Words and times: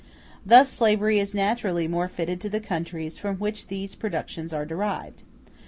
Thus 0.43 0.67
slavery 0.71 1.19
is 1.19 1.35
naturally 1.35 1.87
more 1.87 2.07
fitted 2.07 2.41
to 2.41 2.49
the 2.49 2.59
countries 2.59 3.19
from 3.19 3.35
which 3.35 3.67
these 3.67 3.93
productions 3.93 4.51
are 4.51 4.65
derived. 4.65 5.21